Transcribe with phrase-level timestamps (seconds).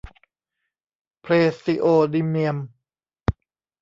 [1.21, 2.57] เพรซีโอดิเมียม